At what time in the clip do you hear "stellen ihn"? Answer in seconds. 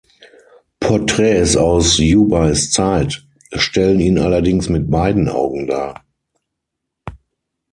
3.53-4.17